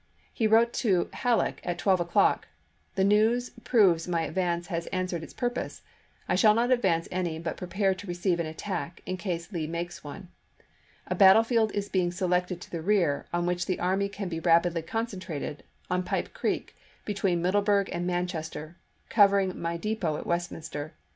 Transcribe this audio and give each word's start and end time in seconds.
He 0.33 0.47
wrote 0.47 0.73
to 0.81 1.11
Hal 1.13 1.37
leck 1.37 1.59
at 1.63 1.77
twelve 1.77 1.99
o'clock," 1.99 2.47
the 2.95 3.03
news 3.03 3.51
proves 3.63 4.07
my 4.07 4.23
advance 4.23 4.65
has 4.65 4.87
answered 4.87 5.21
its 5.21 5.31
purpose. 5.31 5.83
I 6.27 6.33
shall 6.33 6.55
not 6.55 6.71
advance 6.71 7.07
any, 7.11 7.37
but 7.37 7.55
prepare 7.55 7.93
to 7.93 8.07
receive 8.07 8.39
an 8.39 8.47
attack, 8.47 9.03
in 9.05 9.15
case 9.17 9.51
Lee 9.51 9.67
makes 9.67 10.03
one. 10.03 10.29
A 11.05 11.13
battlefield 11.13 11.71
is 11.73 11.87
being 11.87 12.11
selected 12.11 12.59
to 12.61 12.71
the 12.71 12.81
rear, 12.81 13.27
on 13.31 13.45
which 13.45 13.67
the 13.67 13.79
army 13.79 14.09
can 14.09 14.27
be 14.27 14.39
rapidly 14.39 14.81
concentrated, 14.81 15.61
on 15.87 16.01
Pipe 16.01 16.33
Creek, 16.33 16.75
between 17.05 17.39
Middleburg 17.43 17.87
and 17.91 18.07
Manchester, 18.07 18.77
covering 19.09 19.61
my 19.61 19.77
depot 19.77 20.17
at 20.17 20.25
Westminster. 20.25 20.93